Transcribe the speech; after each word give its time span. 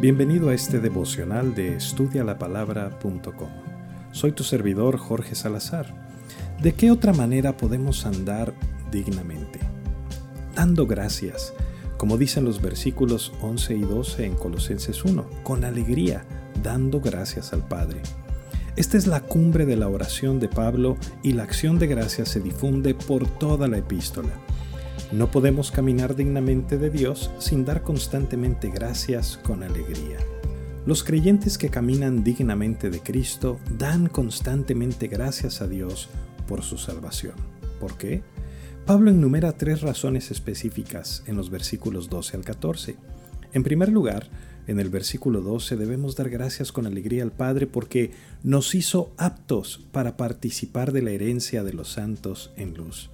Bienvenido 0.00 0.48
a 0.48 0.54
este 0.54 0.80
devocional 0.80 1.54
de 1.54 1.74
estudialapalabra.com. 1.76 3.50
Soy 4.12 4.32
tu 4.32 4.44
servidor 4.44 4.96
Jorge 4.96 5.34
Salazar. 5.34 5.94
¿De 6.58 6.72
qué 6.72 6.90
otra 6.90 7.12
manera 7.12 7.58
podemos 7.58 8.06
andar 8.06 8.54
dignamente? 8.90 9.60
Dando 10.54 10.86
gracias, 10.86 11.52
como 11.98 12.16
dicen 12.16 12.46
los 12.46 12.62
versículos 12.62 13.34
11 13.42 13.74
y 13.76 13.80
12 13.82 14.24
en 14.24 14.36
Colosenses 14.36 15.04
1, 15.04 15.28
con 15.42 15.66
alegría, 15.66 16.24
dando 16.62 17.02
gracias 17.02 17.52
al 17.52 17.68
Padre. 17.68 18.00
Esta 18.76 18.96
es 18.96 19.06
la 19.06 19.20
cumbre 19.20 19.66
de 19.66 19.76
la 19.76 19.88
oración 19.88 20.40
de 20.40 20.48
Pablo 20.48 20.96
y 21.22 21.34
la 21.34 21.42
acción 21.42 21.78
de 21.78 21.88
gracias 21.88 22.30
se 22.30 22.40
difunde 22.40 22.94
por 22.94 23.28
toda 23.28 23.68
la 23.68 23.76
epístola. 23.76 24.32
No 25.12 25.28
podemos 25.28 25.72
caminar 25.72 26.14
dignamente 26.14 26.78
de 26.78 26.88
Dios 26.88 27.32
sin 27.40 27.64
dar 27.64 27.82
constantemente 27.82 28.70
gracias 28.70 29.38
con 29.42 29.64
alegría. 29.64 30.18
Los 30.86 31.02
creyentes 31.02 31.58
que 31.58 31.68
caminan 31.68 32.22
dignamente 32.22 32.90
de 32.90 33.00
Cristo 33.00 33.58
dan 33.76 34.06
constantemente 34.06 35.08
gracias 35.08 35.62
a 35.62 35.66
Dios 35.66 36.08
por 36.46 36.62
su 36.62 36.78
salvación. 36.78 37.34
¿Por 37.80 37.98
qué? 37.98 38.22
Pablo 38.86 39.10
enumera 39.10 39.50
tres 39.50 39.80
razones 39.80 40.30
específicas 40.30 41.24
en 41.26 41.36
los 41.36 41.50
versículos 41.50 42.08
12 42.08 42.36
al 42.36 42.44
14. 42.44 42.96
En 43.52 43.64
primer 43.64 43.88
lugar, 43.88 44.28
en 44.68 44.78
el 44.78 44.90
versículo 44.90 45.40
12 45.40 45.76
debemos 45.76 46.14
dar 46.14 46.30
gracias 46.30 46.70
con 46.70 46.86
alegría 46.86 47.24
al 47.24 47.32
Padre 47.32 47.66
porque 47.66 48.12
nos 48.44 48.76
hizo 48.76 49.10
aptos 49.16 49.84
para 49.90 50.16
participar 50.16 50.92
de 50.92 51.02
la 51.02 51.10
herencia 51.10 51.64
de 51.64 51.72
los 51.72 51.88
santos 51.90 52.52
en 52.56 52.74
luz. 52.74 53.10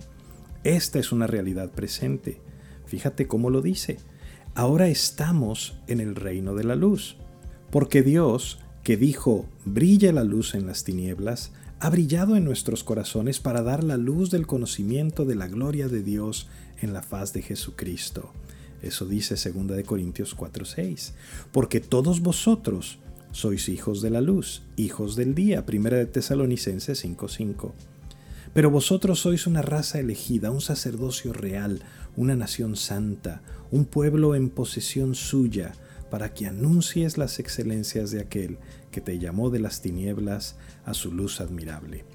Esta 0.66 0.98
es 0.98 1.12
una 1.12 1.28
realidad 1.28 1.70
presente. 1.70 2.40
Fíjate 2.86 3.28
cómo 3.28 3.50
lo 3.50 3.62
dice. 3.62 3.98
Ahora 4.56 4.88
estamos 4.88 5.78
en 5.86 6.00
el 6.00 6.16
reino 6.16 6.56
de 6.56 6.64
la 6.64 6.74
luz. 6.74 7.18
Porque 7.70 8.02
Dios, 8.02 8.58
que 8.82 8.96
dijo, 8.96 9.46
brilla 9.64 10.10
la 10.10 10.24
luz 10.24 10.56
en 10.56 10.66
las 10.66 10.82
tinieblas, 10.82 11.52
ha 11.78 11.88
brillado 11.88 12.34
en 12.34 12.44
nuestros 12.44 12.82
corazones 12.82 13.38
para 13.38 13.62
dar 13.62 13.84
la 13.84 13.96
luz 13.96 14.32
del 14.32 14.48
conocimiento 14.48 15.24
de 15.24 15.36
la 15.36 15.46
gloria 15.46 15.86
de 15.86 16.02
Dios 16.02 16.48
en 16.82 16.92
la 16.92 17.04
faz 17.04 17.32
de 17.32 17.42
Jesucristo. 17.42 18.32
Eso 18.82 19.06
dice 19.06 19.36
2 19.36 19.84
Corintios 19.84 20.34
4:6. 20.34 21.12
Porque 21.52 21.78
todos 21.78 22.22
vosotros 22.22 22.98
sois 23.30 23.68
hijos 23.68 24.02
de 24.02 24.10
la 24.10 24.20
luz, 24.20 24.64
hijos 24.74 25.14
del 25.14 25.36
día. 25.36 25.64
1 25.64 25.90
de 25.90 26.06
Tesalonicenses 26.06 27.04
5:5. 27.04 27.72
Pero 28.56 28.70
vosotros 28.70 29.20
sois 29.20 29.46
una 29.46 29.60
raza 29.60 30.00
elegida, 30.00 30.50
un 30.50 30.62
sacerdocio 30.62 31.34
real, 31.34 31.82
una 32.16 32.36
nación 32.36 32.74
santa, 32.74 33.42
un 33.70 33.84
pueblo 33.84 34.34
en 34.34 34.48
posesión 34.48 35.14
suya, 35.14 35.74
para 36.10 36.32
que 36.32 36.46
anuncies 36.46 37.18
las 37.18 37.38
excelencias 37.38 38.12
de 38.12 38.20
aquel 38.20 38.56
que 38.90 39.02
te 39.02 39.18
llamó 39.18 39.50
de 39.50 39.58
las 39.58 39.82
tinieblas 39.82 40.56
a 40.86 40.94
su 40.94 41.12
luz 41.12 41.42
admirable. 41.42 42.06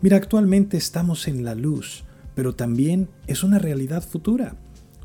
Mira, 0.00 0.18
actualmente 0.18 0.76
estamos 0.76 1.26
en 1.26 1.42
la 1.42 1.56
luz, 1.56 2.04
pero 2.36 2.54
también 2.54 3.08
es 3.26 3.42
una 3.42 3.58
realidad 3.58 4.04
futura. 4.04 4.54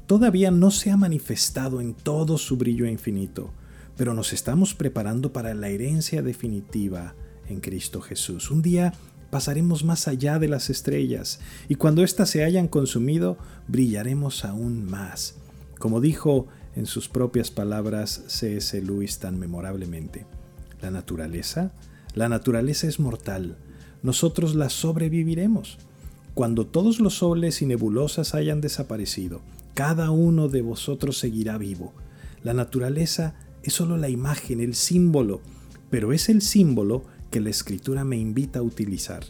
Todavía 0.06 0.52
no 0.52 0.70
se 0.70 0.92
ha 0.92 0.96
manifestado 0.96 1.82
en 1.82 1.96
todo 1.96 2.38
su 2.38 2.58
brillo 2.58 2.86
infinito, 2.86 3.52
pero 3.98 4.14
nos 4.14 4.32
estamos 4.32 4.76
preparando 4.76 5.34
para 5.34 5.56
la 5.56 5.70
herencia 5.70 6.22
definitiva 6.22 7.16
en 7.48 7.62
Cristo 7.62 8.00
Jesús. 8.00 8.52
Un 8.52 8.62
día 8.62 8.94
pasaremos 9.32 9.84
más 9.84 10.08
allá 10.08 10.38
de 10.38 10.48
las 10.48 10.70
estrellas, 10.70 11.40
y 11.68 11.76
cuando 11.76 12.04
éstas 12.04 12.30
se 12.30 12.44
hayan 12.44 12.68
consumido, 12.68 13.38
brillaremos 13.68 14.46
aún 14.46 14.86
más, 14.86 15.36
como 15.80 16.02
dijo 16.02 16.48
en 16.76 16.86
sus 16.86 17.10
propias 17.10 17.50
palabras 17.50 18.24
C.S. 18.28 18.80
Lewis 18.82 19.18
tan 19.18 19.40
memorablemente. 19.40 20.26
La 20.82 20.92
naturaleza, 20.92 21.72
la 22.14 22.30
naturaleza 22.30 22.88
es 22.88 23.00
mortal, 23.00 23.58
nosotros 24.04 24.54
la 24.54 24.70
sobreviviremos. 24.70 25.78
Cuando 26.34 26.66
todos 26.66 27.00
los 27.00 27.16
soles 27.16 27.62
y 27.62 27.66
nebulosas 27.66 28.36
hayan 28.36 28.62
desaparecido, 28.62 29.42
cada 29.74 30.12
uno 30.12 30.50
de 30.50 30.62
vosotros 30.62 31.18
seguirá 31.18 31.58
vivo. 31.58 31.94
La 32.44 32.54
naturaleza 32.54 33.36
es 33.64 33.74
solo 33.74 33.98
la 33.98 34.10
imagen, 34.10 34.60
el 34.60 34.76
símbolo, 34.76 35.42
pero 35.90 36.14
es 36.14 36.30
el 36.30 36.42
símbolo 36.42 37.04
que 37.32 37.42
la 37.42 37.50
escritura 37.50 38.04
me 38.04 38.18
invita 38.18 38.60
a 38.60 38.62
utilizar. 38.64 39.24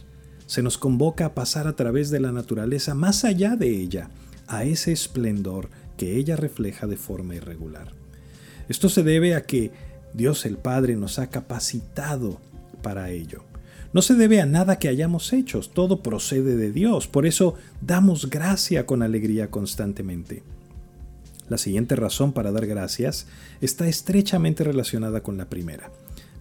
Se 0.46 0.62
nos 0.62 0.76
convoca 0.76 1.24
a 1.24 1.34
pasar 1.34 1.66
a 1.66 1.76
través 1.76 2.10
de 2.10 2.20
la 2.20 2.32
naturaleza 2.32 2.94
más 2.94 3.24
allá 3.24 3.56
de 3.56 3.70
ella, 3.70 4.10
a 4.46 4.64
ese 4.64 4.92
esplendor 4.92 5.70
que 5.96 6.16
ella 6.16 6.36
refleja 6.36 6.86
de 6.86 6.96
forma 6.96 7.34
irregular. 7.34 7.92
Esto 8.68 8.88
se 8.88 9.02
debe 9.02 9.34
a 9.34 9.44
que 9.44 9.70
Dios 10.12 10.44
el 10.44 10.58
Padre 10.58 10.96
nos 10.96 11.18
ha 11.18 11.30
capacitado 11.30 12.38
para 12.82 13.10
ello. 13.10 13.44
No 13.92 14.02
se 14.02 14.14
debe 14.14 14.40
a 14.40 14.46
nada 14.46 14.78
que 14.78 14.88
hayamos 14.88 15.32
hecho, 15.32 15.60
todo 15.60 16.02
procede 16.02 16.56
de 16.56 16.72
Dios, 16.72 17.06
por 17.06 17.26
eso 17.26 17.54
damos 17.80 18.30
gracia 18.30 18.86
con 18.86 19.02
alegría 19.02 19.50
constantemente. 19.50 20.42
La 21.48 21.58
siguiente 21.58 21.96
razón 21.96 22.32
para 22.32 22.52
dar 22.52 22.66
gracias 22.66 23.26
está 23.60 23.86
estrechamente 23.86 24.64
relacionada 24.64 25.22
con 25.22 25.36
la 25.36 25.50
primera. 25.50 25.90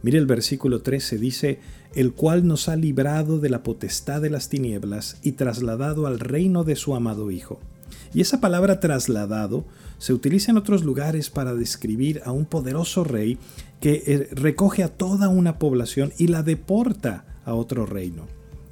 Mire 0.03 0.17
el 0.17 0.25
versículo 0.25 0.81
13, 0.81 1.17
dice, 1.17 1.59
el 1.93 2.13
cual 2.13 2.47
nos 2.47 2.69
ha 2.69 2.75
librado 2.75 3.39
de 3.39 3.49
la 3.49 3.63
potestad 3.63 4.21
de 4.21 4.29
las 4.29 4.49
tinieblas 4.49 5.17
y 5.21 5.33
trasladado 5.33 6.07
al 6.07 6.19
reino 6.19 6.63
de 6.63 6.75
su 6.75 6.95
amado 6.95 7.31
Hijo. 7.31 7.59
Y 8.13 8.21
esa 8.21 8.41
palabra 8.41 8.79
trasladado 8.79 9.65
se 9.97 10.13
utiliza 10.13 10.51
en 10.51 10.57
otros 10.57 10.83
lugares 10.83 11.29
para 11.29 11.53
describir 11.53 12.21
a 12.25 12.31
un 12.31 12.45
poderoso 12.45 13.03
rey 13.03 13.37
que 13.79 14.03
eh, 14.05 14.29
recoge 14.31 14.83
a 14.83 14.89
toda 14.89 15.29
una 15.29 15.59
población 15.59 16.11
y 16.17 16.27
la 16.27 16.43
deporta 16.43 17.25
a 17.45 17.53
otro 17.53 17.85
reino. 17.85 18.27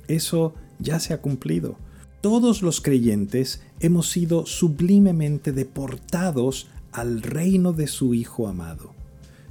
Eso 0.08 0.54
ya 0.80 1.00
se 1.00 1.14
ha 1.14 1.22
cumplido. 1.22 1.78
Todos 2.22 2.62
los 2.62 2.82
creyentes 2.82 3.62
hemos 3.80 4.10
sido 4.10 4.46
sublimemente 4.46 5.52
deportados 5.52 6.68
al 6.92 7.22
reino 7.22 7.72
de 7.72 7.88
su 7.88 8.14
Hijo 8.14 8.48
amado, 8.48 8.94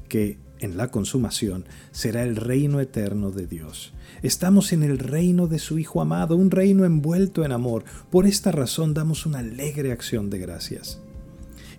que 0.09 0.39
en 0.61 0.77
la 0.77 0.91
consumación, 0.91 1.65
será 1.91 2.23
el 2.23 2.37
reino 2.37 2.81
eterno 2.81 3.31
de 3.31 3.47
Dios. 3.47 3.93
Estamos 4.23 4.73
en 4.73 4.83
el 4.83 4.99
reino 4.99 5.47
de 5.47 5.59
su 5.59 5.79
Hijo 5.79 6.01
amado, 6.01 6.37
un 6.37 6.51
reino 6.51 6.85
envuelto 6.85 7.45
en 7.45 7.53
amor. 7.53 7.85
Por 8.11 8.27
esta 8.27 8.53
razón 8.53 8.95
damos 8.95 9.27
una 9.27 9.39
alegre 9.39 9.93
acción 9.93 10.31
de 10.31 10.39
gracias. 10.39 11.01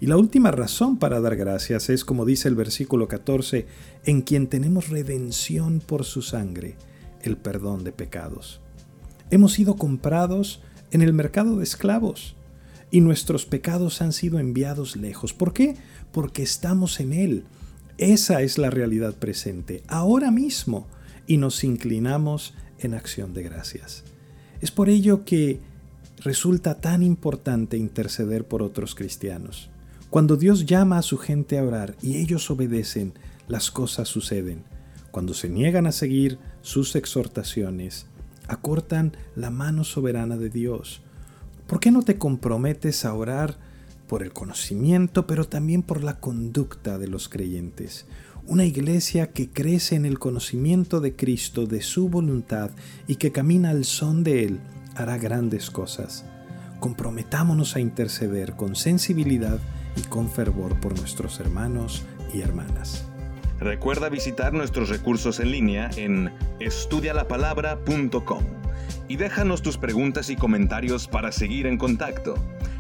Y 0.01 0.06
la 0.06 0.17
última 0.17 0.51
razón 0.51 0.97
para 0.97 1.19
dar 1.19 1.35
gracias 1.35 1.90
es, 1.90 2.06
como 2.06 2.25
dice 2.25 2.47
el 2.47 2.56
versículo 2.56 3.07
14, 3.07 3.67
en 4.06 4.22
quien 4.22 4.47
tenemos 4.47 4.90
redención 4.90 5.81
por 5.81 6.06
su 6.06 6.22
sangre, 6.22 6.75
el 7.22 7.35
perdón 7.35 7.84
de 7.84 7.91
pecados. 7.91 8.61
Hemos 9.29 9.53
sido 9.53 9.75
comprados 9.75 10.61
en 10.91 11.01
el 11.01 11.11
mercado 11.11 11.57
de 11.57 11.63
esclavos 11.63 12.35
y 12.91 13.01
nuestros 13.01 13.46
pecados 13.46 14.01
han 14.01 14.13
sido 14.13 14.40
enviados 14.40 14.96
lejos. 14.96 15.34
¿Por 15.34 15.53
qué? 15.53 15.75
Porque 16.11 16.44
estamos 16.44 17.00
en 17.01 17.13
Él 17.13 17.44
esa 18.00 18.42
es 18.42 18.58
la 18.58 18.70
realidad 18.70 19.14
presente, 19.16 19.84
ahora 19.88 20.32
mismo, 20.32 20.88
y 21.28 21.38
nos 21.38 21.64
inclinamos 21.64 22.54
en 22.80 22.94
acción 22.94 23.34
de 23.34 23.44
gracias. 23.44 24.04
Es 24.62 24.72
por 24.72 24.90
ello 24.90 25.26
que 25.26 25.60
resulta 26.24 26.80
tan 26.82 27.04
importante 27.04 27.78
interceder 27.78 28.46
por 28.46 28.64
otros 28.64 28.96
cristianos. 28.96 29.70
Cuando 30.09 30.38
Dios 30.38 30.66
llama 30.66 30.98
a 30.98 31.02
su 31.02 31.18
gente 31.18 31.59
a 31.59 31.64
orar 31.64 31.96
y 32.02 32.18
ellos 32.18 32.50
obedecen, 32.50 33.14
las 33.48 33.70
cosas 33.70 34.08
suceden. 34.08 34.64
Cuando 35.12 35.34
se 35.34 35.50
niegan 35.50 35.86
a 35.86 35.92
seguir 35.92 36.40
sus 36.62 36.96
exhortaciones, 36.96 38.08
acortan 38.48 39.16
la 39.36 39.50
mano 39.50 39.84
soberana 39.84 40.38
de 40.38 40.50
Dios. 40.50 41.02
¿Por 41.68 41.80
qué 41.80 41.92
no 41.92 42.02
te 42.02 42.18
comprometes 42.18 43.06
a 43.06 43.14
orar 43.14 43.58
por 44.09 44.24
el 44.24 44.34
conocimiento, 44.34 45.25
pero 45.28 45.46
también 45.46 45.84
por 45.84 46.03
la 46.03 46.20
conducta 46.20 46.97
de 46.97 47.08
los 47.08 47.30
creyentes. 47.30 48.08
Una 48.46 48.66
iglesia 48.66 49.32
que 49.32 49.52
crece 49.52 49.96
en 49.96 50.06
el 50.06 50.17
conocimiento 50.17 51.00
de 51.00 51.16
Cristo, 51.16 51.67
de 51.67 51.82
su 51.82 52.09
voluntad 52.09 52.72
y 53.08 53.17
que 53.17 53.32
camina 53.32 53.70
al 53.70 53.85
son 53.85 54.23
de 54.23 54.44
Él, 54.44 54.59
hará 54.96 55.20
grandes 55.20 55.70
cosas. 55.70 56.26
Comprometámonos 56.79 57.76
a 57.76 57.79
interceder 57.79 58.56
con 58.56 58.76
sensibilidad 58.76 59.59
y 59.96 60.02
con 60.02 60.29
fervor 60.29 60.79
por 60.79 60.97
nuestros 60.97 61.40
hermanos 61.40 62.03
y 62.34 62.41
hermanas. 62.41 63.06
Recuerda 63.59 64.09
visitar 64.09 64.53
nuestros 64.53 64.90
recursos 64.90 65.40
en 65.40 65.52
línea 65.52 65.91
en 65.97 66.32
estudialapalabra.com 66.59 68.44
y 69.08 69.17
déjanos 69.17 69.61
tus 69.61 69.78
preguntas 69.78 70.29
y 70.29 70.35
comentarios 70.35 71.08
para 71.08 71.32
seguir 71.32 71.67
en 71.67 71.78
contacto. 71.78 72.35